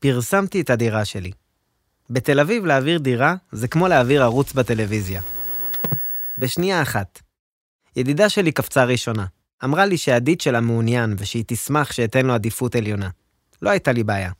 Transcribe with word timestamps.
פרסמתי 0.00 0.60
את 0.60 0.70
הדירה 0.70 1.04
שלי. 1.04 1.30
בתל 2.10 2.40
אביב 2.40 2.64
להעביר 2.64 2.98
דירה 2.98 3.34
זה 3.52 3.68
כמו 3.68 3.88
להעביר 3.88 4.22
ערוץ 4.22 4.52
בטלוויזיה. 4.52 5.22
בשנייה 6.38 6.82
אחת. 6.82 7.20
ידידה 7.96 8.28
שלי 8.28 8.52
קפצה 8.52 8.84
ראשונה. 8.84 9.26
אמרה 9.64 9.86
לי 9.86 9.96
שהדיד 9.96 10.40
שלה 10.40 10.60
מעוניין 10.60 11.14
ושהיא 11.18 11.44
תשמח 11.46 11.92
שאתן 11.92 12.26
לו 12.26 12.34
עדיפות 12.34 12.74
עליונה. 12.74 13.08
לא 13.62 13.70
הייתה 13.70 13.92
לי 13.92 14.04
בעיה. 14.04 14.32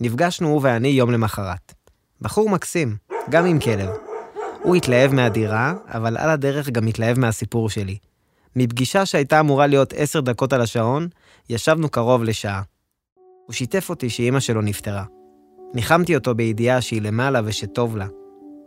נפגשנו 0.00 0.48
הוא 0.48 0.60
ואני 0.62 0.88
יום 0.88 1.10
למחרת. 1.10 1.72
בחור 2.20 2.50
מקסים, 2.50 2.96
גם 3.30 3.46
עם 3.46 3.60
כלב. 3.60 3.88
הוא 4.62 4.76
התלהב 4.76 5.12
מהדירה, 5.12 5.74
אבל 5.86 6.16
על 6.16 6.30
הדרך 6.30 6.68
גם 6.68 6.86
התלהב 6.86 7.18
מהסיפור 7.18 7.70
שלי. 7.70 7.98
מפגישה 8.56 9.06
שהייתה 9.06 9.40
אמורה 9.40 9.66
להיות 9.66 9.92
עשר 9.96 10.20
דקות 10.20 10.52
על 10.52 10.60
השעון, 10.60 11.08
ישבנו 11.48 11.88
קרוב 11.88 12.22
לשעה. 12.22 12.62
הוא 13.46 13.54
שיתף 13.54 13.90
אותי 13.90 14.10
שאימא 14.10 14.40
שלו 14.40 14.62
נפטרה. 14.62 15.04
ניחמתי 15.74 16.16
אותו 16.16 16.34
בידיעה 16.34 16.80
שהיא 16.80 17.02
למעלה 17.02 17.40
ושטוב 17.44 17.96
לה. 17.96 18.06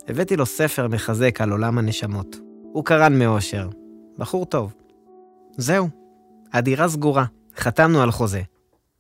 הבאתי 0.07 0.35
לו 0.35 0.45
ספר 0.45 0.87
מחזק 0.87 1.41
על 1.41 1.51
עולם 1.51 1.77
הנשמות. 1.77 2.35
הוא 2.73 2.85
קרן 2.85 3.19
מאושר. 3.19 3.69
בחור 4.17 4.45
טוב. 4.45 4.73
זהו, 5.57 5.89
הדירה 6.53 6.89
סגורה, 6.89 7.25
חתמנו 7.57 8.01
על 8.01 8.11
חוזה. 8.11 8.41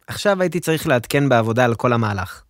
עכשיו 0.07 0.41
הייתי 0.41 0.59
צריך 0.59 0.87
לעדכן 0.87 1.29
בעבודה 1.29 1.65
על 1.65 1.75
כל 1.75 1.93
המהלך. 1.93 2.43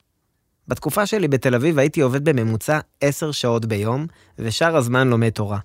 בתקופה 0.67 1.05
שלי 1.05 1.27
בתל 1.27 1.55
אביב 1.55 1.79
הייתי 1.79 2.01
עובד 2.01 2.25
בממוצע 2.29 2.79
עשר 3.01 3.31
שעות 3.31 3.65
ביום, 3.65 4.07
ושאר 4.39 4.75
הזמן 4.75 5.07
לומד 5.07 5.29
תורה. 5.29 5.59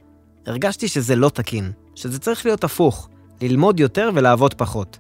הרגשתי 0.47 0.89
שזה 0.89 1.17
לא 1.17 1.29
תקין, 1.29 1.73
שזה 1.95 2.19
צריך 2.19 2.47
להיות 2.47 2.65
הפוך, 2.65 3.09
ללמוד 3.41 3.81
יותר 3.81 4.11
ולעבוד 4.15 4.55
פחות. 4.55 4.99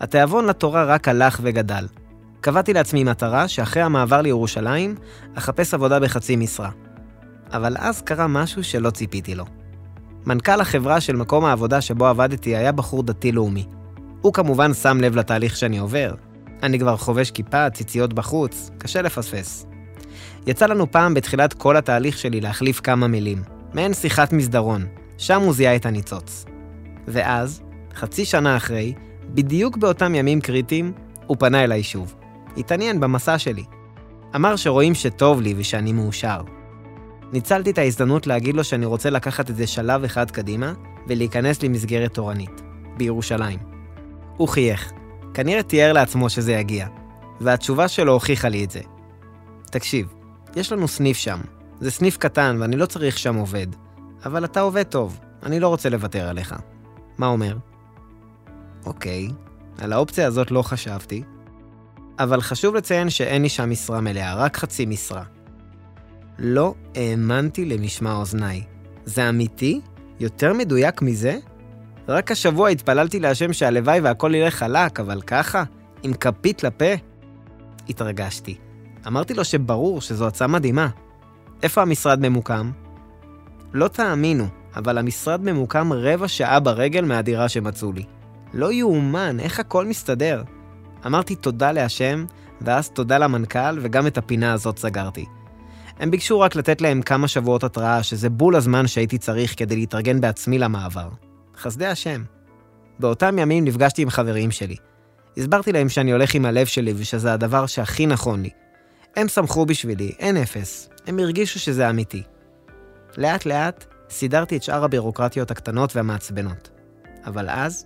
התיאבון 0.00 0.46
לתורה 0.46 0.84
רק 0.84 1.08
הלך 1.08 1.40
וגדל. 1.42 1.86
קבעתי 2.40 2.72
לעצמי 2.72 3.04
מטרה 3.04 3.48
שאחרי 3.48 3.82
המעבר 3.82 4.20
לירושלים, 4.20 4.94
אחפש 5.34 5.74
עבודה 5.74 6.00
בחצי 6.00 6.36
משרה. 6.36 6.70
אבל 7.52 7.76
אז 7.78 8.02
קרה 8.02 8.26
משהו 8.26 8.64
שלא 8.64 8.90
ציפיתי 8.90 9.34
לו. 9.34 9.44
מנכ"ל 10.26 10.60
החברה 10.60 11.00
של 11.00 11.16
מקום 11.16 11.44
העבודה 11.44 11.80
שבו 11.80 12.06
עבדתי 12.06 12.56
היה 12.56 12.72
בחור 12.72 13.02
דתי-לאומי. 13.02 13.66
הוא 14.20 14.32
כמובן 14.32 14.74
שם 14.74 15.00
לב 15.00 15.16
לתהליך 15.16 15.56
שאני 15.56 15.78
עובר. 15.78 16.14
אני 16.62 16.78
כבר 16.78 16.96
חובש 16.96 17.30
כיפה, 17.30 17.70
ציציות 17.70 18.12
בחוץ, 18.12 18.70
קשה 18.78 19.02
לפספס. 19.02 19.66
יצא 20.46 20.66
לנו 20.66 20.90
פעם 20.90 21.14
בתחילת 21.14 21.52
כל 21.52 21.76
התהליך 21.76 22.18
שלי 22.18 22.40
להחליף 22.40 22.80
כמה 22.80 23.06
מילים. 23.06 23.42
מעין 23.74 23.94
שיחת 23.94 24.32
מסדרון, 24.32 24.86
שם 25.18 25.40
הוא 25.40 25.52
זיהה 25.54 25.76
את 25.76 25.86
הניצוץ. 25.86 26.44
ואז, 27.08 27.62
חצי 27.94 28.24
שנה 28.24 28.56
אחרי, 28.56 28.94
בדיוק 29.28 29.76
באותם 29.76 30.14
ימים 30.14 30.40
קריטיים, 30.40 30.92
הוא 31.26 31.36
פנה 31.40 31.64
אליי 31.64 31.82
שוב. 31.82 32.14
התעניין 32.56 33.00
במסע 33.00 33.38
שלי. 33.38 33.64
אמר 34.36 34.56
שרואים 34.56 34.94
שטוב 34.94 35.40
לי 35.40 35.54
ושאני 35.56 35.92
מאושר. 35.92 36.40
ניצלתי 37.32 37.70
את 37.70 37.78
ההזדמנות 37.78 38.26
להגיד 38.26 38.56
לו 38.56 38.64
שאני 38.64 38.86
רוצה 38.86 39.10
לקחת 39.10 39.50
את 39.50 39.56
זה 39.56 39.66
שלב 39.66 40.04
אחד 40.04 40.30
קדימה 40.30 40.72
ולהיכנס 41.08 41.62
למסגרת 41.62 42.14
תורנית, 42.14 42.62
בירושלים. 42.96 43.58
הוא 44.36 44.48
חייך. 44.48 44.92
כנראה 45.34 45.62
תיאר 45.62 45.92
לעצמו 45.92 46.30
שזה 46.30 46.52
יגיע, 46.52 46.86
והתשובה 47.40 47.88
שלו 47.88 48.12
הוכיחה 48.12 48.48
לי 48.48 48.64
את 48.64 48.70
זה. 48.70 48.80
תקשיב, 49.70 50.14
יש 50.56 50.72
לנו 50.72 50.88
סניף 50.88 51.16
שם. 51.16 51.38
זה 51.80 51.90
סניף 51.90 52.16
קטן 52.16 52.56
ואני 52.60 52.76
לא 52.76 52.86
צריך 52.86 53.18
שם 53.18 53.34
עובד. 53.34 53.66
אבל 54.24 54.44
אתה 54.44 54.60
עובד 54.60 54.82
טוב, 54.82 55.18
אני 55.42 55.60
לא 55.60 55.68
רוצה 55.68 55.88
לוותר 55.88 56.28
עליך. 56.28 56.54
מה 57.18 57.26
אומר? 57.26 57.56
אוקיי, 58.86 59.28
על 59.78 59.92
האופציה 59.92 60.26
הזאת 60.26 60.50
לא 60.50 60.62
חשבתי, 60.62 61.22
אבל 62.18 62.40
חשוב 62.40 62.74
לציין 62.74 63.10
שאין 63.10 63.42
לי 63.42 63.48
שם 63.48 63.70
משרה 63.70 64.00
מלאה, 64.00 64.34
רק 64.34 64.56
חצי 64.56 64.86
משרה. 64.86 65.22
לא 66.38 66.74
האמנתי 66.94 67.64
למשמע 67.64 68.14
אוזניי. 68.14 68.62
זה 69.04 69.28
אמיתי? 69.28 69.80
יותר 70.20 70.52
מדויק 70.52 71.02
מזה? 71.02 71.38
רק 72.08 72.30
השבוע 72.30 72.68
התפללתי 72.68 73.20
להשם 73.20 73.52
שהלוואי 73.52 74.00
והכל 74.00 74.34
ילך 74.34 74.54
חלק, 74.54 75.00
אבל 75.00 75.20
ככה? 75.20 75.64
עם 76.02 76.12
כפית 76.12 76.64
לפה? 76.64 76.94
התרגשתי. 77.88 78.58
אמרתי 79.06 79.34
לו 79.34 79.44
שברור 79.44 80.00
שזו 80.00 80.26
הצעה 80.26 80.48
מדהימה. 80.48 80.88
איפה 81.62 81.82
המשרד 81.82 82.20
ממוקם? 82.20 82.70
לא 83.72 83.88
תאמינו, 83.88 84.46
אבל 84.76 84.98
המשרד 84.98 85.44
ממוקם 85.44 85.92
רבע 85.92 86.28
שעה 86.28 86.60
ברגל 86.60 87.04
מהדירה 87.04 87.48
שמצאו 87.48 87.92
לי. 87.92 88.04
לא 88.54 88.72
יאומן, 88.72 89.40
איך 89.40 89.60
הכל 89.60 89.86
מסתדר. 89.86 90.42
אמרתי 91.06 91.34
תודה 91.34 91.72
להשם, 91.72 92.24
ואז 92.60 92.90
תודה 92.90 93.18
למנכ"ל, 93.18 93.78
וגם 93.82 94.06
את 94.06 94.18
הפינה 94.18 94.52
הזאת 94.52 94.78
סגרתי. 94.78 95.26
הם 95.98 96.10
ביקשו 96.10 96.40
רק 96.40 96.56
לתת 96.56 96.80
להם 96.80 97.02
כמה 97.02 97.28
שבועות 97.28 97.64
התראה, 97.64 98.02
שזה 98.02 98.30
בול 98.30 98.56
הזמן 98.56 98.86
שהייתי 98.86 99.18
צריך 99.18 99.54
כדי 99.56 99.76
להתארגן 99.76 100.20
בעצמי 100.20 100.58
למעבר. 100.58 101.08
חסדי 101.56 101.86
השם. 101.86 102.22
באותם 102.98 103.38
ימים 103.38 103.64
נפגשתי 103.64 104.02
עם 104.02 104.10
חברים 104.10 104.50
שלי. 104.50 104.76
הסברתי 105.36 105.72
להם 105.72 105.88
שאני 105.88 106.12
הולך 106.12 106.34
עם 106.34 106.44
הלב 106.44 106.66
שלי 106.66 106.94
ושזה 106.96 107.32
הדבר 107.32 107.66
שהכי 107.66 108.06
נכון 108.06 108.42
לי. 108.42 108.50
הם 109.16 109.28
שמחו 109.28 109.66
בשבילי, 109.66 110.12
אין 110.18 110.36
אפס. 110.36 110.88
הם 111.06 111.18
הרגישו 111.18 111.60
שזה 111.60 111.90
אמיתי. 111.90 112.22
לאט 113.16 113.46
לאט 113.46 113.84
סידרתי 114.10 114.56
את 114.56 114.62
שאר 114.62 114.84
הבירוקרטיות 114.84 115.50
הקטנות 115.50 115.96
והמעצבנות. 115.96 116.70
אבל 117.26 117.48
אז 117.50 117.84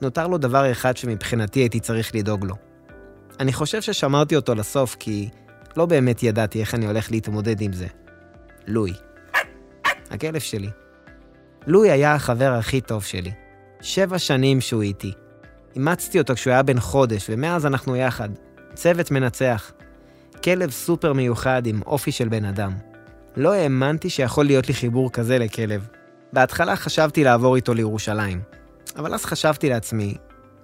נותר 0.00 0.26
לו 0.26 0.38
דבר 0.38 0.72
אחד 0.72 0.96
שמבחינתי 0.96 1.60
הייתי 1.60 1.80
צריך 1.80 2.14
לדאוג 2.14 2.44
לו. 2.44 2.54
אני 3.40 3.52
חושב 3.52 3.82
ששמרתי 3.82 4.36
אותו 4.36 4.54
לסוף 4.54 4.96
כי 4.98 5.28
לא 5.76 5.86
באמת 5.86 6.22
ידעתי 6.22 6.60
איך 6.60 6.74
אני 6.74 6.86
הולך 6.86 7.10
להתמודד 7.10 7.60
עם 7.60 7.72
זה. 7.72 7.86
לואי. 8.66 8.92
הכלב 10.10 10.40
שלי. 10.40 10.70
לואי 11.66 11.90
היה 11.90 12.14
החבר 12.14 12.52
הכי 12.52 12.80
טוב 12.80 13.04
שלי. 13.04 13.32
שבע 13.80 14.18
שנים 14.18 14.60
שהוא 14.60 14.82
איתי. 14.82 15.12
אימצתי 15.74 16.18
אותו 16.18 16.34
כשהוא 16.34 16.52
היה 16.52 16.62
בן 16.62 16.80
חודש, 16.80 17.26
ומאז 17.30 17.66
אנחנו 17.66 17.96
יחד. 17.96 18.28
צוות 18.74 19.10
מנצח. 19.10 19.72
כלב 20.44 20.70
סופר 20.70 21.12
מיוחד 21.12 21.66
עם 21.66 21.82
אופי 21.86 22.12
של 22.12 22.28
בן 22.28 22.44
אדם. 22.44 22.72
לא 23.36 23.52
האמנתי 23.52 24.10
שיכול 24.10 24.44
להיות 24.44 24.68
לי 24.68 24.74
חיבור 24.74 25.12
כזה 25.12 25.38
לכלב. 25.38 25.88
בהתחלה 26.32 26.76
חשבתי 26.76 27.24
לעבור 27.24 27.56
איתו 27.56 27.74
לירושלים. 27.74 28.56
אבל 28.96 29.14
אז 29.14 29.24
חשבתי 29.24 29.68
לעצמי, 29.68 30.14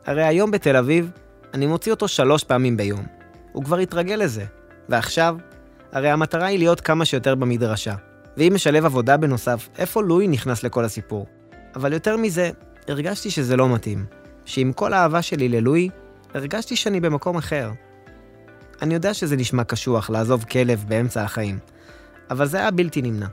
הרי 0.07 0.25
היום 0.25 0.51
בתל 0.51 0.77
אביב 0.77 1.11
אני 1.55 1.67
מוציא 1.67 1.93
אותו 1.93 2.09
שלוש 2.09 2.45
פעמים 2.45 2.77
ביום. 2.77 3.07
הוא 3.53 3.65
כבר 3.65 3.77
התרגל 3.79 4.15
לזה. 4.15 4.45
ועכשיו, 4.89 5.37
הרי 5.93 6.11
המטרה 6.11 6.47
היא 6.47 6.59
להיות 6.59 6.81
כמה 6.81 7.05
שיותר 7.05 7.35
במדרשה. 7.35 7.95
ואם 8.37 8.53
משלב 8.55 8.85
עבודה 8.85 9.17
בנוסף, 9.17 9.69
איפה 9.79 10.03
לואי 10.03 10.29
נכנס 10.29 10.63
לכל 10.63 10.85
הסיפור? 10.85 11.27
אבל 11.75 11.93
יותר 11.93 12.17
מזה, 12.17 12.51
הרגשתי 12.89 13.31
שזה 13.31 13.57
לא 13.57 13.69
מתאים. 13.69 14.07
שעם 14.45 14.73
כל 14.73 14.93
האהבה 14.93 15.23
שלי 15.23 15.49
ללואי, 15.49 15.89
הרגשתי 16.35 16.77
שאני 16.77 17.01
במקום 17.01 17.37
אחר. 17.37 17.71
אני 18.83 18.95
יודע 18.95 19.15
שזה 19.15 19.37
נשמע 19.37 19.65
קשוח 19.65 20.11
לעזוב 20.11 20.45
כלב 20.45 20.85
באמצע 20.89 21.23
החיים, 21.23 21.59
אבל 22.31 22.47
זה 22.47 22.59
היה 22.59 22.71
בלתי 22.71 23.03
נמנע. 23.03 23.27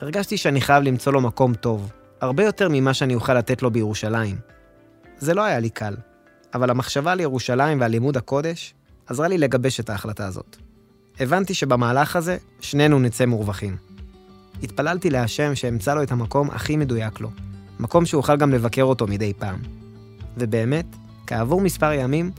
הרגשתי 0.00 0.36
שאני 0.36 0.60
חייב 0.60 0.82
למצוא 0.82 1.12
לו 1.12 1.20
מקום 1.20 1.54
טוב, 1.54 1.92
הרבה 2.20 2.44
יותר 2.44 2.68
ממה 2.70 2.94
שאני 2.94 3.14
אוכל 3.14 3.34
לתת 3.34 3.62
לו 3.62 3.70
בירושלים. 3.70 4.36
זה 5.18 5.34
לא 5.34 5.44
היה 5.44 5.58
לי 5.58 5.70
קל, 5.70 5.96
אבל 6.54 6.70
המחשבה 6.70 7.12
על 7.12 7.20
ירושלים 7.20 7.80
ועל 7.80 7.90
לימוד 7.90 8.16
הקודש 8.16 8.74
עזרה 9.06 9.28
לי 9.28 9.38
לגבש 9.38 9.80
את 9.80 9.90
ההחלטה 9.90 10.26
הזאת. 10.26 10.56
הבנתי 11.20 11.54
שבמהלך 11.54 12.16
הזה 12.16 12.36
שנינו 12.60 12.98
נצא 12.98 13.26
מורווחים. 13.26 13.76
התפללתי 14.62 15.10
להשם 15.10 15.54
שאמצא 15.54 15.94
לו 15.94 16.02
את 16.02 16.12
המקום 16.12 16.50
הכי 16.50 16.76
מדויק 16.76 17.20
לו, 17.20 17.30
מקום 17.80 18.06
שאוכל 18.06 18.36
גם 18.36 18.52
לבקר 18.52 18.82
אותו 18.82 19.06
מדי 19.06 19.32
פעם. 19.38 19.58
ובאמת, 20.36 20.86
כעבור 21.26 21.60
מספר 21.60 21.92
ימים, 21.92 22.30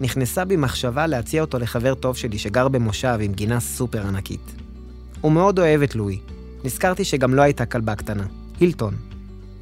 נכנסה 0.00 0.44
בי 0.44 0.56
מחשבה 0.56 1.06
להציע 1.06 1.40
אותו 1.40 1.58
לחבר 1.58 1.94
טוב 1.94 2.16
שלי 2.16 2.38
שגר 2.38 2.68
במושב 2.68 3.18
עם 3.20 3.32
גינה 3.32 3.60
סופר 3.60 4.06
ענקית. 4.06 4.54
הוא 5.20 5.32
מאוד 5.32 5.58
אוהב 5.58 5.82
את 5.82 5.94
לואי. 5.94 6.18
נזכרתי 6.64 7.04
שגם 7.04 7.34
לא 7.34 7.42
הייתה 7.42 7.66
כלבה 7.66 7.94
קטנה, 7.94 8.26
הילטון. 8.60 9.09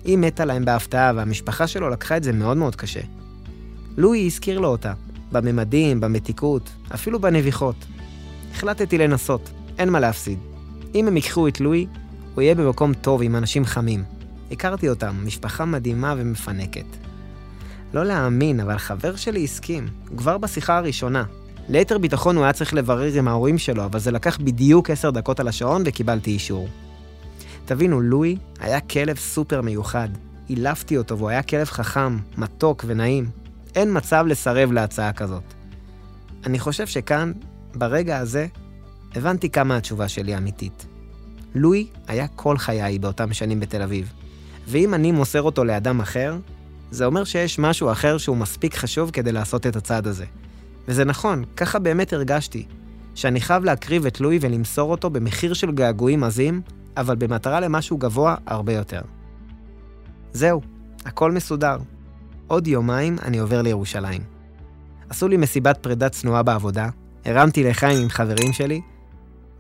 היא 0.08 0.19
מתה 0.19 0.44
להם 0.44 0.64
בהפתעה 0.64 1.12
והמשפחה 1.16 1.66
שלו 1.66 1.88
לקחה 1.88 2.16
את 2.16 2.22
זה 2.22 2.32
מאוד 2.32 2.56
מאוד 2.56 2.76
קשה. 2.76 3.00
לואי 3.96 4.26
הזכיר 4.26 4.58
לו 4.58 4.69
אותה, 4.69 4.93
בממדים, 5.32 6.00
במתיקות, 6.00 6.70
אפילו 6.94 7.20
בנביחות. 7.20 7.87
החלטתי 8.52 8.99
לנסות, 8.99 9.50
אין 9.78 9.88
מה 9.88 10.00
להפסיד. 10.00 10.38
אם 10.94 11.08
הם 11.08 11.16
ייקחו 11.16 11.49
את 11.49 11.60
לואי, 11.60 11.87
הוא 12.34 12.43
יהיה 12.43 12.55
במקום 12.55 12.94
טוב 12.94 13.22
עם 13.22 13.37
אנשים 13.37 13.64
חמים. 13.64 14.05
הכרתי 14.50 14.88
אותם, 14.88 15.14
משפחה 15.25 15.64
מדהימה 15.64 16.14
ומפנקת. 16.19 16.96
לא 17.93 18.04
להאמין, 18.04 18.61
אבל 18.61 18.78
חבר 18.78 19.16
שלי 19.16 19.44
הסכים, 19.44 19.88
כבר 20.16 20.38
בשיחה 20.38 20.76
הראשונה. 20.76 21.25
ליתר 21.69 21.99
ביטחון 21.99 22.37
הוא 22.37 22.44
היה 22.44 22.52
צריך 22.52 22.75
לברר 22.75 23.14
עם 23.19 23.28
ההורים 23.28 23.58
שלו, 23.58 23.84
אבל 23.84 23.99
זה 23.99 24.11
לקח 24.11 24.38
בדיוק 24.38 24.90
עשר 24.90 25.11
דקות 25.11 25.40
על 25.40 25.49
השעון 25.49 25.82
וקיבלתי 25.87 26.31
אישור. 26.31 26.69
תבינו, 27.68 28.00
לואי 28.00 28.36
היה 28.60 28.80
כלב 28.80 29.16
סופר 29.16 29.60
מיוחד. 29.60 30.08
אילפתי 30.50 30.96
אותו 30.96 31.18
והוא 31.18 31.28
היה 31.28 31.42
כלב 31.42 31.66
חכם, 31.66 32.18
מתוק 32.38 32.84
ונעים. 32.86 33.30
אין 33.74 33.96
מצב 33.96 34.24
לסרב 34.28 34.72
להצעה 34.72 35.12
כזאת. 35.12 35.42
אני 36.46 36.58
חושב 36.58 36.86
שכאן 36.86 37.32
ברגע 37.74 38.18
הזה 38.18 38.46
הבנתי 39.14 39.50
כמה 39.50 39.76
התשובה 39.76 40.08
שלי 40.08 40.36
אמיתית. 40.36 40.86
לואי 41.54 41.86
היה 42.06 42.26
כל 42.28 42.58
חיי 42.58 42.98
באותם 42.98 43.32
שנים 43.32 43.60
בתל 43.60 43.82
אביב, 43.82 44.12
ואם 44.68 44.94
אני 44.94 45.12
מוסר 45.12 45.42
אותו 45.42 45.64
לאדם 45.64 46.00
אחר, 46.00 46.38
זה 46.90 47.04
אומר 47.04 47.24
שיש 47.24 47.58
משהו 47.58 47.92
אחר 47.92 48.18
שהוא 48.18 48.36
מספיק 48.36 48.74
חשוב 48.74 49.10
כדי 49.10 49.32
לעשות 49.32 49.66
את 49.66 49.76
הצעד 49.76 50.06
הזה. 50.06 50.24
וזה 50.88 51.04
נכון, 51.04 51.44
ככה 51.56 51.78
באמת 51.78 52.12
הרגשתי. 52.12 52.66
שאני 53.14 53.40
חייב 53.40 53.64
להקריב 53.64 54.06
את 54.06 54.20
לואי 54.20 54.38
ולמסור 54.40 54.90
אותו 54.90 55.10
במחיר 55.10 55.54
של 55.54 55.72
געגועים 55.72 56.24
עזים, 56.24 56.62
אבל 57.00 57.16
במטרה 57.16 57.60
למשהו 57.60 57.98
גבוה 57.98 58.36
הרבה 58.46 58.72
יותר. 58.72 59.00
זהו, 60.32 60.60
הכל 61.04 61.32
מסודר. 61.32 61.76
עוד 62.46 62.66
יומיים 62.66 63.16
אני 63.22 63.38
עובר 63.38 63.62
לירושלים. 63.62 64.22
עשו 65.08 65.28
לי 65.28 65.36
מסיבת 65.36 65.78
פרידה 65.82 66.08
צנועה 66.08 66.42
בעבודה, 66.42 66.88
הרמתי 67.24 67.64
לחיים 67.64 68.02
עם 68.02 68.08
חברים 68.08 68.52
שלי, 68.52 68.80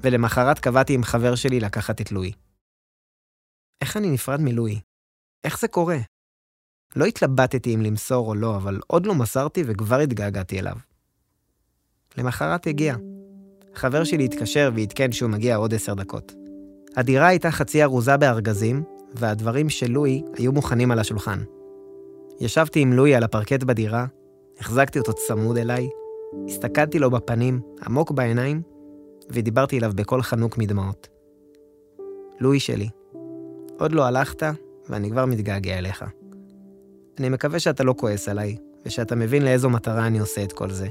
ולמחרת 0.00 0.58
קבעתי 0.58 0.94
עם 0.94 1.04
חבר 1.04 1.34
שלי 1.34 1.60
לקחת 1.60 2.00
את 2.00 2.12
לואי. 2.12 2.32
איך 3.80 3.96
אני 3.96 4.10
נפרד 4.10 4.40
מלואי? 4.40 4.80
איך 5.44 5.60
זה 5.60 5.68
קורה? 5.68 5.98
לא 6.96 7.04
התלבטתי 7.04 7.74
אם 7.74 7.80
למסור 7.80 8.28
או 8.28 8.34
לא, 8.34 8.56
אבל 8.56 8.80
עוד 8.86 9.06
לא 9.06 9.14
מסרתי 9.14 9.62
וכבר 9.66 9.98
התגעגעתי 9.98 10.58
אליו. 10.58 10.76
למחרת 12.18 12.66
הגיע. 12.66 12.96
חבר 13.74 14.04
שלי 14.04 14.24
התקשר 14.24 14.70
ועדכן 14.74 15.12
שהוא 15.12 15.30
מגיע 15.30 15.56
עוד 15.56 15.74
עשר 15.74 15.94
דקות. 15.94 16.37
הדירה 16.98 17.26
הייתה 17.26 17.50
חצי 17.50 17.82
ארוזה 17.82 18.16
בארגזים, 18.16 18.82
והדברים 19.14 19.68
של 19.68 19.90
לואי 19.90 20.22
היו 20.34 20.52
מוכנים 20.52 20.90
על 20.90 20.98
השולחן. 20.98 21.38
ישבתי 22.40 22.80
עם 22.80 22.92
לואי 22.92 23.14
על 23.14 23.22
הפרקט 23.22 23.62
בדירה, 23.62 24.06
החזקתי 24.60 24.98
אותו 24.98 25.12
צמוד 25.12 25.58
אליי, 25.58 25.88
הסתכלתי 26.48 26.98
לו 26.98 27.10
בפנים, 27.10 27.60
עמוק 27.86 28.10
בעיניים, 28.10 28.62
ודיברתי 29.30 29.78
אליו 29.78 29.92
בקול 29.94 30.22
חנוק 30.22 30.58
מדמעות. 30.58 31.08
לואי 32.40 32.60
שלי, 32.60 32.88
עוד 33.78 33.92
לא 33.92 34.04
הלכת, 34.04 34.42
ואני 34.88 35.10
כבר 35.10 35.26
מתגעגע 35.26 35.78
אליך. 35.78 36.04
אני 37.18 37.28
מקווה 37.28 37.58
שאתה 37.58 37.84
לא 37.84 37.94
כועס 37.98 38.28
עליי, 38.28 38.56
ושאתה 38.86 39.16
מבין 39.16 39.44
לאיזו 39.44 39.70
מטרה 39.70 40.06
אני 40.06 40.18
עושה 40.18 40.42
את 40.42 40.52
כל 40.52 40.70
זה. 40.70 40.88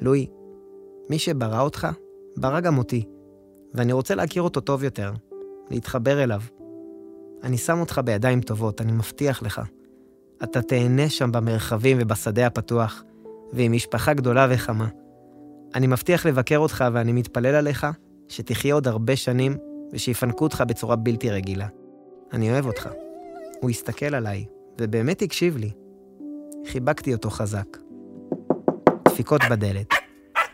לואי, 0.00 0.26
מי 1.10 1.18
שברא 1.18 1.60
אותך, 1.60 1.88
ברא 2.36 2.60
גם 2.60 2.78
אותי, 2.78 3.04
ואני 3.74 3.92
רוצה 3.92 4.14
להכיר 4.14 4.42
אותו 4.42 4.60
טוב 4.60 4.84
יותר, 4.84 5.12
להתחבר 5.70 6.22
אליו. 6.22 6.40
אני 7.42 7.58
שם 7.58 7.80
אותך 7.80 8.00
בידיים 8.04 8.40
טובות, 8.40 8.80
אני 8.80 8.92
מבטיח 8.92 9.42
לך. 9.42 9.60
אתה 10.42 10.62
תהנה 10.62 11.08
שם 11.08 11.32
במרחבים 11.32 11.96
ובשדה 12.00 12.46
הפתוח, 12.46 13.02
ועם 13.52 13.72
משפחה 13.72 14.14
גדולה 14.14 14.46
וחמה. 14.50 14.88
אני 15.74 15.86
מבטיח 15.86 16.26
לבקר 16.26 16.58
אותך 16.58 16.84
ואני 16.92 17.12
מתפלל 17.12 17.54
עליך 17.54 17.86
שתחיה 18.28 18.74
עוד 18.74 18.88
הרבה 18.88 19.16
שנים 19.16 19.56
ושיפנקו 19.92 20.44
אותך 20.44 20.64
בצורה 20.68 20.96
בלתי 20.96 21.30
רגילה. 21.30 21.68
אני 22.32 22.50
אוהב 22.50 22.66
אותך. 22.66 22.88
הוא 23.60 23.70
הסתכל 23.70 24.14
עליי, 24.14 24.44
ובאמת 24.80 25.22
הקשיב 25.22 25.56
לי. 25.56 25.70
חיבקתי 26.66 27.14
אותו 27.14 27.30
חזק. 27.30 27.76
דפיקות 29.08 29.40
בדלת. 29.50 29.86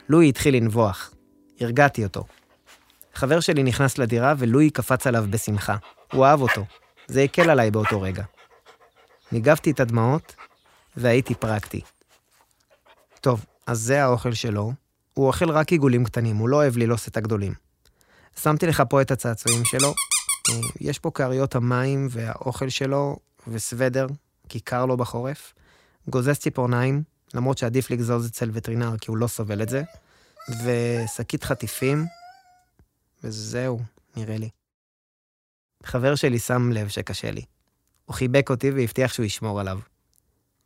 לואי 0.08 0.28
התחיל 0.28 0.56
לנבוח. 0.56 1.14
הרגעתי 1.60 2.04
אותו. 2.04 2.24
חבר 3.14 3.40
שלי 3.40 3.62
נכנס 3.62 3.98
לדירה 3.98 4.34
ולואי 4.38 4.70
קפץ 4.70 5.06
עליו 5.06 5.24
בשמחה. 5.30 5.76
הוא 6.12 6.26
אהב 6.26 6.40
אותו. 6.40 6.64
זה 7.06 7.22
הקל 7.22 7.50
עליי 7.50 7.70
באותו 7.70 8.00
רגע. 8.00 8.24
ניגבתי 9.32 9.70
את 9.70 9.80
הדמעות 9.80 10.34
והייתי 10.96 11.34
פרקטי. 11.34 11.80
טוב, 13.20 13.44
אז 13.66 13.80
זה 13.80 14.04
האוכל 14.04 14.34
שלו. 14.34 14.72
הוא 15.14 15.26
אוכל 15.26 15.50
רק 15.50 15.72
עיגולים 15.72 16.04
קטנים, 16.04 16.36
הוא 16.36 16.48
לא 16.48 16.56
אוהב 16.56 16.76
ללעוס 16.76 17.08
את 17.08 17.16
הגדולים. 17.16 17.52
שמתי 18.40 18.66
לך 18.66 18.82
פה 18.88 19.00
את 19.02 19.10
הצעצועים 19.10 19.64
שלו. 19.64 19.94
אה, 20.50 20.54
יש 20.80 20.98
פה 20.98 21.10
כריות 21.10 21.54
המים 21.54 22.08
והאוכל 22.10 22.68
שלו 22.68 23.16
וסוודר, 23.48 24.06
כי 24.48 24.60
קר 24.60 24.86
לו 24.86 24.96
בחורף. 24.96 25.54
גוזז 26.08 26.38
ציפורניים, 26.38 27.02
למרות 27.34 27.58
שעדיף 27.58 27.90
לגזוז 27.90 28.26
אצל 28.26 28.50
וטרינר 28.52 28.98
כי 29.00 29.10
הוא 29.10 29.16
לא 29.16 29.26
סובל 29.26 29.62
את 29.62 29.68
זה. 29.68 29.82
ושקית 30.64 31.44
חטיפים, 31.44 32.06
וזהו, 33.24 33.78
נראה 34.16 34.36
לי. 34.36 34.48
חבר 35.84 36.14
שלי 36.14 36.38
שם 36.38 36.70
לב 36.72 36.88
שקשה 36.88 37.30
לי. 37.30 37.42
הוא 38.04 38.14
חיבק 38.14 38.50
אותי 38.50 38.70
והבטיח 38.70 39.12
שהוא 39.12 39.26
ישמור 39.26 39.60
עליו. 39.60 39.78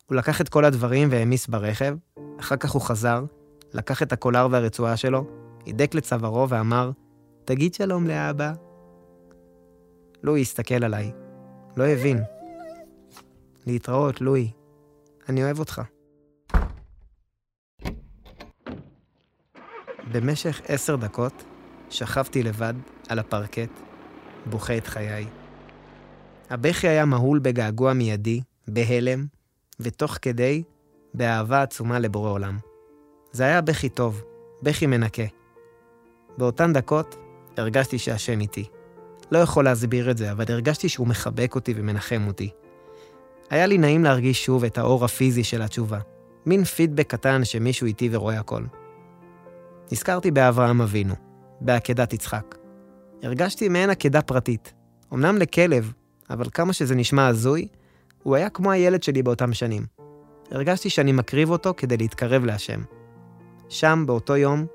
הוא 0.07 0.17
לקח 0.17 0.41
את 0.41 0.49
כל 0.49 0.65
הדברים 0.65 1.09
והעמיס 1.11 1.47
ברכב, 1.47 1.97
אחר 2.41 2.57
כך 2.57 2.71
הוא 2.71 2.83
חזר, 2.83 3.25
לקח 3.73 4.03
את 4.03 4.13
הקולר 4.13 4.49
והרצועה 4.51 4.97
שלו, 4.97 5.27
הידק 5.67 5.95
לצווארו 5.95 6.49
ואמר, 6.49 6.91
תגיד 7.45 7.75
שלום 7.75 8.07
לאבא. 8.07 8.53
לואי 10.23 10.41
הסתכל 10.41 10.85
עליי. 10.85 11.13
לא 11.77 11.85
הבין. 11.85 12.23
להתראות, 13.67 14.21
לואי. 14.21 14.51
אני 15.29 15.45
אוהב 15.45 15.59
אותך. 15.59 15.83
במשך 20.13 20.61
עשר 20.65 20.97
דקות 20.97 21.45
שכבתי 21.91 22.43
לבד 22.43 22.75
על 23.09 23.19
הפרקט, 23.19 23.71
בוכה 24.47 24.77
את 24.77 24.87
חיי. 24.87 25.27
הבכי 26.51 26.89
היה 26.89 27.05
מהול 27.05 27.39
בגעגוע 27.39 27.93
מיידי, 27.93 28.41
בהלם, 28.69 29.27
ותוך 29.81 30.19
כדי, 30.23 30.63
באהבה 31.15 31.63
עצומה 31.63 31.99
לבורא 31.99 32.31
עולם. 32.31 32.59
זה 33.33 33.45
היה 33.45 33.61
בכי 33.61 33.89
טוב, 33.89 34.23
בכי 34.63 34.87
מנקה. 34.87 35.23
באותן 36.39 36.73
דקות 36.73 37.17
הרגשתי 37.57 37.99
שהשם 37.99 38.41
איתי. 38.41 38.69
לא 39.33 39.39
יכול 39.39 39.65
להסביר 39.65 40.11
את 40.11 40.19
זה, 40.19 40.33
אבל 40.33 40.45
הרגשתי 40.49 40.89
שהוא 40.89 41.07
מחבק 41.07 41.55
אותי 41.55 41.75
ומנחם 41.77 42.25
אותי. 42.27 42.51
היה 43.51 43.67
לי 43.67 43.79
נעים 43.79 44.05
להרגיש 44.05 44.45
שוב 44.45 44.65
את 44.65 44.79
האור 44.79 45.05
הפיזי 45.05 45.45
של 45.45 45.63
התשובה. 45.63 45.99
מין 46.47 46.65
פידבק 46.65 47.07
קטן 47.07 47.45
שמישהו 47.45 47.87
איתי 47.87 48.09
ורואה 48.13 48.41
הכל. 48.41 48.63
נזכרתי 49.93 50.31
באברהם 50.31 50.81
אבינו, 50.81 51.15
בעקדת 51.65 52.13
יצחק. 52.13 52.55
הרגשתי 53.23 53.69
מעין 53.69 53.91
עקדה 53.91 54.23
פרטית. 54.23 54.73
אמנם 55.13 55.37
לכלב, 55.37 55.93
אבל 56.31 56.45
כמה 56.53 56.73
שזה 56.73 56.95
נשמע 56.95 57.27
הזוי, 57.27 57.69
הוא 58.23 58.37
היה 58.37 58.51
כמו 58.51 58.71
הילד 58.71 59.03
שלי 59.03 59.23
באותם 59.23 59.53
שנים. 59.53 59.87
הרגשתי 60.51 60.91
שאני 60.91 61.13
מקריב 61.13 61.51
אותו 61.51 61.75
כדי 61.77 61.97
להתקרב 61.97 62.45
להשם. 62.45 62.81
שם, 63.69 64.05
באותו 64.07 64.37
יום, 64.37 64.67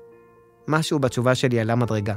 משהו 0.68 0.98
בתשובה 0.98 1.34
שלי 1.34 1.60
עלה 1.60 1.74
מדרגה, 1.74 2.14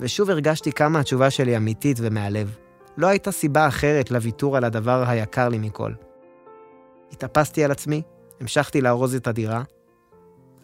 ושוב 0.00 0.30
הרגשתי 0.30 0.72
כמה 0.72 1.00
התשובה 1.00 1.30
שלי 1.30 1.56
אמיתית 1.56 1.96
ומהלב. 2.00 2.56
לא 2.96 3.06
הייתה 3.06 3.32
סיבה 3.32 3.68
אחרת 3.68 4.10
לוויתור 4.10 4.56
על 4.56 4.64
הדבר 4.64 5.04
היקר 5.08 5.48
לי 5.48 5.58
מכל. 5.58 5.92
התאפסתי 7.12 7.64
על 7.64 7.70
עצמי, 7.70 8.02
המשכתי 8.40 8.80
לארוז 8.80 9.14
את 9.14 9.26
הדירה, 9.26 9.62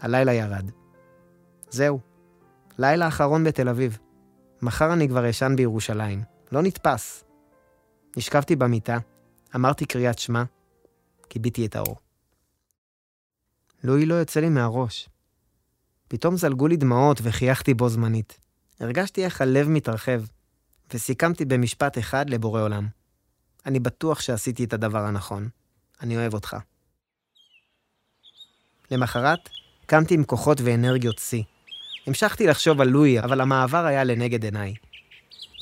הלילה 0.00 0.32
ירד. 0.32 0.70
זהו, 1.70 2.00
לילה 2.78 3.08
אחרון 3.08 3.44
בתל 3.44 3.68
אביב. 3.68 3.98
מחר 4.62 4.92
אני 4.92 5.08
כבר 5.08 5.30
אשן 5.30 5.52
בירושלים. 5.56 6.22
לא 6.52 6.62
נתפס. 6.62 7.24
נשכבתי 8.16 8.56
במיטה, 8.56 8.98
אמרתי 9.56 9.86
קריאת 9.86 10.18
שמע, 10.18 10.42
כיביתי 11.28 11.66
את 11.66 11.76
האור. 11.76 11.96
לואי 13.84 14.06
לא 14.06 14.14
יוצא 14.14 14.40
לי 14.40 14.48
מהראש. 14.48 15.08
פתאום 16.08 16.36
זלגו 16.36 16.68
לי 16.68 16.76
דמעות 16.76 17.20
וחייכתי 17.22 17.74
בו 17.74 17.88
זמנית. 17.88 18.40
הרגשתי 18.80 19.24
איך 19.24 19.40
הלב 19.40 19.68
מתרחב, 19.68 20.22
וסיכמתי 20.94 21.44
במשפט 21.44 21.98
אחד 21.98 22.30
לבורא 22.30 22.62
עולם. 22.62 22.88
אני 23.66 23.80
בטוח 23.80 24.20
שעשיתי 24.20 24.64
את 24.64 24.72
הדבר 24.72 25.04
הנכון. 25.04 25.48
אני 26.02 26.16
אוהב 26.16 26.34
אותך. 26.34 26.56
למחרת, 28.90 29.48
קמתי 29.86 30.14
עם 30.14 30.24
כוחות 30.24 30.60
ואנרגיות 30.60 31.18
שיא. 31.18 31.42
המשכתי 32.08 32.46
לחשוב 32.46 32.80
על 32.80 32.88
לואי, 32.88 33.20
אבל 33.20 33.40
המעבר 33.40 33.86
היה 33.86 34.04
לנגד 34.04 34.44
עיניי. 34.44 34.74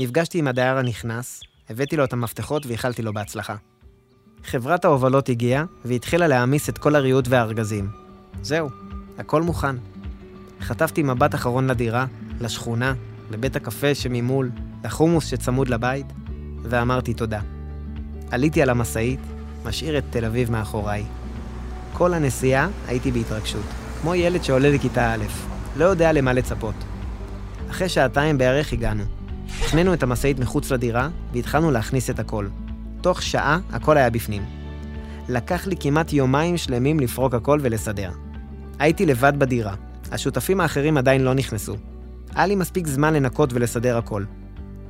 נפגשתי 0.00 0.38
עם 0.38 0.48
הדייר 0.48 0.76
הנכנס, 0.76 1.40
הבאתי 1.70 1.96
לו 1.96 2.04
את 2.04 2.12
המפתחות 2.12 2.66
ואיחלתי 2.66 3.02
לו 3.02 3.12
בהצלחה. 3.12 3.56
חברת 4.44 4.84
ההובלות 4.84 5.28
הגיעה, 5.28 5.64
והתחילה 5.84 6.26
להעמיס 6.26 6.68
את 6.68 6.78
כל 6.78 6.94
הריהוט 6.94 7.28
והארגזים. 7.28 7.88
זהו, 8.42 8.68
הכל 9.18 9.42
מוכן. 9.42 9.76
חטפתי 10.60 11.02
מבט 11.02 11.34
אחרון 11.34 11.66
לדירה, 11.66 12.06
לשכונה, 12.40 12.94
לבית 13.30 13.56
הקפה 13.56 13.94
שממול, 13.94 14.50
לחומוס 14.84 15.26
שצמוד 15.26 15.68
לבית, 15.68 16.06
ואמרתי 16.62 17.14
תודה. 17.14 17.40
עליתי 18.30 18.62
על 18.62 18.70
המשאית, 18.70 19.20
משאיר 19.64 19.98
את 19.98 20.04
תל 20.10 20.24
אביב 20.24 20.50
מאחוריי. 20.50 21.04
כל 21.92 22.14
הנסיעה 22.14 22.68
הייתי 22.86 23.10
בהתרגשות, 23.10 23.66
כמו 24.02 24.14
ילד 24.14 24.44
שעולה 24.44 24.70
לכיתה 24.70 25.14
א', 25.14 25.55
לא 25.76 25.84
יודע 25.84 26.12
למה 26.12 26.32
לצפות. 26.32 26.74
אחרי 27.70 27.88
שעתיים 27.88 28.38
בערך 28.38 28.72
הגענו. 28.72 29.04
הפנינו 29.60 29.94
את 29.94 30.02
המשאית 30.02 30.38
מחוץ 30.38 30.70
לדירה, 30.70 31.08
והתחלנו 31.32 31.70
להכניס 31.70 32.10
את 32.10 32.18
הכל. 32.18 32.48
תוך 33.00 33.22
שעה 33.22 33.58
הכל 33.72 33.96
היה 33.96 34.10
בפנים. 34.10 34.44
לקח 35.28 35.66
לי 35.66 35.76
כמעט 35.80 36.12
יומיים 36.12 36.56
שלמים 36.56 37.00
לפרוק 37.00 37.34
הכל 37.34 37.58
ולסדר. 37.62 38.10
הייתי 38.78 39.06
לבד 39.06 39.32
בדירה, 39.38 39.74
השותפים 40.12 40.60
האחרים 40.60 40.96
עדיין 40.96 41.22
לא 41.22 41.34
נכנסו. 41.34 41.76
היה 42.34 42.46
לי 42.46 42.54
מספיק 42.54 42.86
זמן 42.86 43.14
לנקות 43.14 43.52
ולסדר 43.52 43.96
הכל. 43.98 44.24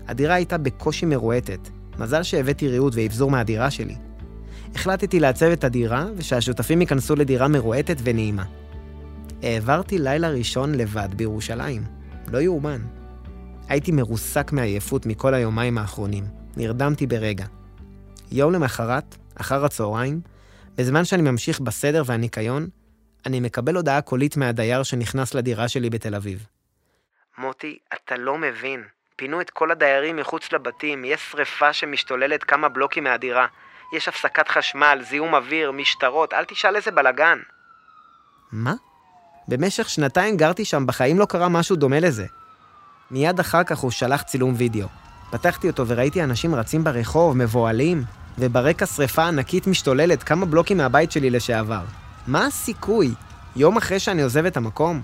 הדירה 0.08 0.34
הייתה 0.34 0.58
בקושי 0.58 1.06
מרועטת. 1.06 1.68
מזל 1.98 2.22
שהבאתי 2.22 2.68
ריהוט 2.68 2.92
ואבזור 2.96 3.30
מהדירה 3.30 3.70
שלי. 3.70 3.94
החלטתי 4.74 5.20
לעצב 5.20 5.46
את 5.46 5.64
הדירה, 5.64 6.06
ושהשותפים 6.16 6.80
ייכנסו 6.80 7.16
לדירה 7.16 7.48
מרועטת 7.48 7.96
ונעימה. 8.02 8.44
העברתי 9.42 9.98
לילה 9.98 10.28
ראשון 10.30 10.74
לבד 10.74 11.14
בירושלים. 11.14 11.82
לא 12.32 12.38
יאומן. 12.38 12.80
הייתי 13.68 13.92
מרוסק 13.92 14.52
מעייפות 14.52 15.06
מכל 15.06 15.34
היומיים 15.34 15.78
האחרונים. 15.78 16.24
נרדמתי 16.56 17.06
ברגע. 17.06 17.44
יום 18.32 18.52
למחרת, 18.52 19.16
אחר 19.40 19.64
הצהריים, 19.64 20.20
בזמן 20.76 21.04
שאני 21.04 21.22
ממשיך 21.22 21.60
בסדר 21.60 22.02
והניקיון, 22.06 22.68
אני 23.26 23.40
מקבל 23.40 23.76
הודעה 23.76 24.00
קולית 24.00 24.36
מהדייר 24.36 24.82
שנכנס 24.82 25.34
לדירה 25.34 25.68
שלי 25.68 25.90
בתל 25.90 26.14
אביב. 26.14 26.46
מוטי, 27.38 27.78
אתה 27.94 28.16
לא 28.16 28.38
מבין. 28.38 28.84
פינו 29.16 29.40
את 29.40 29.50
כל 29.50 29.70
הדיירים 29.70 30.16
מחוץ 30.16 30.52
לבתים, 30.52 31.04
יש 31.04 31.30
שריפה 31.30 31.72
שמשתוללת 31.72 32.44
כמה 32.44 32.68
בלוקים 32.68 33.04
מהדירה. 33.04 33.46
יש 33.92 34.08
הפסקת 34.08 34.48
חשמל, 34.48 34.98
זיהום 35.08 35.34
אוויר, 35.34 35.72
משטרות, 35.72 36.32
אל 36.32 36.44
תשאל 36.44 36.76
איזה 36.76 36.90
בלאגן. 36.90 37.38
מה? 38.52 38.74
במשך 39.48 39.88
שנתיים 39.88 40.36
גרתי 40.36 40.64
שם, 40.64 40.86
בחיים 40.86 41.18
לא 41.18 41.24
קרה 41.24 41.48
משהו 41.48 41.76
דומה 41.76 42.00
לזה. 42.00 42.26
מיד 43.10 43.40
אחר 43.40 43.64
כך 43.64 43.78
הוא 43.78 43.90
שלח 43.90 44.22
צילום 44.22 44.54
וידאו. 44.56 44.88
פתחתי 45.30 45.66
אותו 45.68 45.86
וראיתי 45.86 46.22
אנשים 46.22 46.54
רצים 46.54 46.84
ברחוב, 46.84 47.36
מבוהלים, 47.36 48.04
וברקע 48.38 48.86
שריפה 48.86 49.24
ענקית 49.24 49.66
משתוללת 49.66 50.22
כמה 50.22 50.46
בלוקים 50.46 50.76
מהבית 50.76 51.12
שלי 51.12 51.30
לשעבר. 51.30 51.84
מה 52.26 52.46
הסיכוי? 52.46 53.10
יום 53.56 53.76
אחרי 53.76 53.98
שאני 53.98 54.22
עוזב 54.22 54.44
את 54.46 54.56
המקום? 54.56 55.02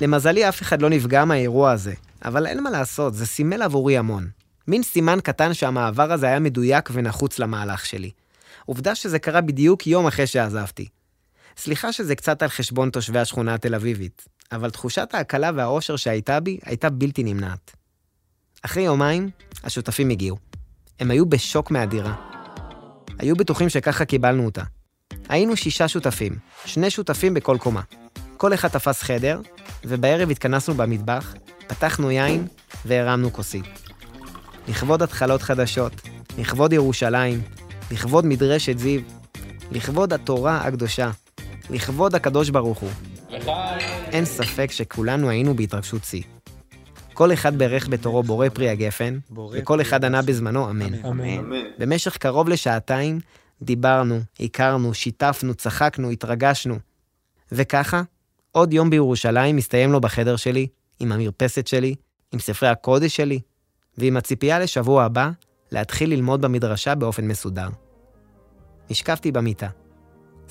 למזלי 0.00 0.48
אף 0.48 0.62
אחד 0.62 0.82
לא 0.82 0.90
נפגע 0.90 1.24
מהאירוע 1.24 1.70
הזה, 1.70 1.94
אבל 2.24 2.46
אין 2.46 2.62
מה 2.62 2.70
לעשות, 2.70 3.14
זה 3.14 3.26
סימל 3.26 3.62
עבורי 3.62 3.98
המון. 3.98 4.28
מין 4.68 4.82
סימן 4.82 5.18
קטן 5.22 5.54
שהמעבר 5.54 6.12
הזה 6.12 6.26
היה 6.26 6.38
מדויק 6.38 6.88
ונחוץ 6.92 7.38
למהלך 7.38 7.86
שלי. 7.86 8.10
עובדה 8.66 8.94
שזה 8.94 9.18
קרה 9.18 9.40
בדיוק 9.40 9.86
יום 9.86 10.06
אחרי 10.06 10.26
שעזבתי. 10.26 10.88
סליחה 11.56 11.92
שזה 11.92 12.14
קצת 12.14 12.42
על 12.42 12.48
חשבון 12.48 12.90
תושבי 12.90 13.18
השכונה 13.18 13.54
התל 13.54 13.74
אביבית, 13.74 14.28
אבל 14.52 14.70
תחושת 14.70 15.08
ההקלה 15.12 15.50
והאושר 15.54 15.96
שהייתה 15.96 16.40
בי 16.40 16.58
הייתה 16.64 16.90
בלתי 16.90 17.22
נמנעת. 17.22 17.76
אחרי 18.62 18.82
יומיים, 18.82 19.30
השותפים 19.64 20.10
הגיעו. 20.10 20.36
הם 21.00 21.10
היו 21.10 21.26
בשוק 21.26 21.70
מהדירה. 21.70 22.14
היו 23.18 23.36
בטוחים 23.36 23.68
שככה 23.68 24.04
קיבלנו 24.04 24.44
אותה. 24.44 24.62
היינו 25.28 25.56
שישה 25.56 25.88
שותפים, 25.88 26.38
שני 26.64 26.90
שותפים 26.90 27.34
בכל 27.34 27.56
קומה. 27.60 27.82
כל 28.36 28.54
אחד 28.54 28.68
תפס 28.68 29.02
חדר, 29.02 29.40
ובערב 29.84 30.30
התכנסנו 30.30 30.74
במטבח, 30.74 31.34
פתחנו 31.66 32.10
יין 32.10 32.46
והרמנו 32.84 33.32
כוסית. 33.32 33.64
לכבוד 34.68 35.02
התחלות 35.02 35.42
חדשות, 35.42 35.92
לכבוד 36.38 36.72
ירושלים, 36.72 37.42
לכבוד 37.90 38.26
מדרשת 38.26 38.78
זיו, 38.78 39.00
לכבוד 39.70 40.12
התורה 40.12 40.56
הקדושה, 40.56 41.10
לכבוד 41.70 42.14
הקדוש 42.14 42.50
ברוך 42.50 42.78
הוא. 42.78 42.90
אין 44.12 44.24
ספק 44.24 44.70
שכולנו 44.70 45.28
היינו 45.28 45.54
בהתרגשות 45.56 46.04
שיא. 46.04 46.22
כל 47.12 47.32
אחד 47.32 47.58
ברך 47.58 47.88
בתורו 47.88 48.22
בורא 48.22 48.48
פרי 48.48 48.68
הגפן, 48.70 49.18
וכל 49.52 49.80
אחד 49.80 50.04
ענה 50.04 50.22
בזמנו 50.22 50.70
אמן. 50.70 50.94
אמן. 51.04 51.52
במשך 51.78 52.16
קרוב 52.16 52.48
לשעתיים 52.48 53.20
דיברנו, 53.62 54.20
הכרנו, 54.40 54.94
שיתפנו, 54.94 55.54
צחקנו, 55.54 56.10
התרגשנו. 56.10 56.78
וככה, 57.52 58.02
עוד 58.52 58.72
יום 58.72 58.90
בירושלים 58.90 59.56
מסתיים 59.56 59.92
לו 59.92 60.00
בחדר 60.00 60.36
שלי, 60.36 60.66
עם 61.00 61.12
המרפסת 61.12 61.66
שלי, 61.66 61.94
עם 62.32 62.38
ספרי 62.38 62.68
הקודש 62.68 63.16
שלי, 63.16 63.40
ועם 63.98 64.16
הציפייה 64.16 64.58
לשבוע 64.58 65.04
הבא 65.04 65.30
להתחיל 65.72 66.10
ללמוד 66.10 66.40
במדרשה 66.40 66.94
באופן 66.94 67.28
מסודר. 67.28 67.68
נשכבתי 68.90 69.32
במיטה, 69.32 69.68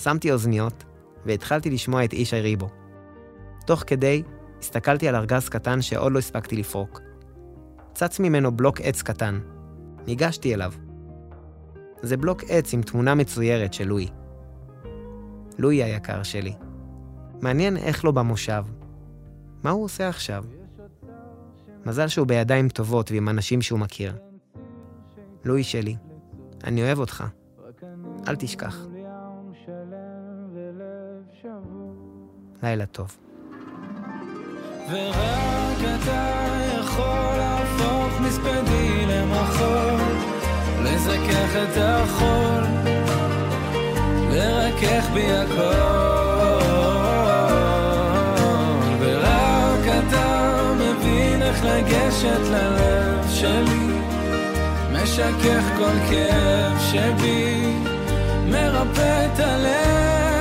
שמתי 0.04 0.32
אוזניות, 0.32 0.84
והתחלתי 1.26 1.70
לשמוע 1.70 2.04
את 2.04 2.14
איש 2.14 2.34
הריבו. 2.34 2.70
תוך 3.66 3.84
כדי, 3.88 4.24
הסתכלתי 4.60 5.08
על 5.08 5.16
ארגז 5.16 5.50
קטן 5.50 5.82
שעוד 5.82 6.12
לא 6.12 6.20
הספקתי 6.20 6.56
לפרוק. 6.56 7.02
צץ 7.94 8.20
ממנו 8.20 8.58
בלוק 8.58 8.82
עץ 8.82 9.02
קטן. 9.02 9.40
ניגשתי 10.08 10.54
אליו. 10.54 10.74
זה 12.02 12.18
בלוק 12.18 12.44
עץ 12.48 12.74
עם 12.74 12.82
תמונה 12.82 13.16
מצוירת 13.16 13.74
של 13.74 13.88
לואי. 13.88 14.08
לואי 15.58 15.84
היקר 15.84 16.24
שלי. 16.24 16.54
מעניין 17.42 17.78
איך 17.78 18.06
לא 18.06 18.12
במושב. 18.12 18.64
מה 19.64 19.70
הוא 19.70 19.84
עושה 19.84 20.10
עכשיו? 20.10 20.44
מזל 21.86 22.08
שהוא 22.08 22.28
בידיים 22.28 22.70
טובות 22.70 23.12
ועם 23.12 23.30
אנשים 23.30 23.62
שהוא 23.62 23.80
מכיר. 23.80 24.16
לואי 25.46 25.64
שלי, 25.64 25.96
אני 26.64 26.84
אוהב 26.84 27.00
אותך. 27.00 27.24
אל 28.28 28.36
תשכח. 28.36 28.93
לילה 32.64 32.86
טוב. 32.86 33.18
ורק 34.92 35.78
אתה 35.96 36.34
יכול 36.80 37.38
להפוך 37.38 38.22
מספדי 38.22 39.06
למחול, 39.08 40.02
לזכך 40.84 41.56
את 41.64 41.78
החול, 41.78 42.64
לרכך 44.32 45.10
בי 45.14 45.32
הכל. 45.32 46.04
ורק 49.00 49.86
אתה 50.08 50.62
מבין 50.76 51.42
איך 51.42 51.66
לגשת 51.66 52.50
ללב 52.52 53.28
שלי, 53.30 54.00
משכך 54.92 55.64
כל 55.78 56.10
כאב 56.10 56.80
שבי, 56.92 57.74
מרפא 58.50 59.28
את 59.34 59.40
הלב. 59.40 60.33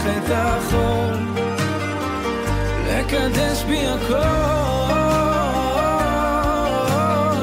לזכך 0.00 0.16
את 0.16 0.30
החול, 0.30 1.16
לקדש 2.86 3.64
בי 3.64 3.86
הכל. 3.86 4.14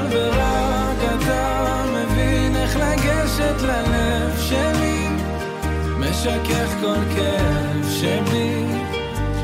ורק 0.09 0.97
אתה 1.17 1.83
מבין 1.93 2.55
איך 2.55 2.75
לגשת 2.75 3.61
ללב 3.61 4.39
שלי, 4.39 5.07
משכך 5.99 6.73
כל 6.81 7.15
כאב 7.15 7.89
שבי, 7.89 8.65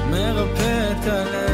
מרפא 0.09 0.91
את 0.91 1.07
הלב. 1.07 1.52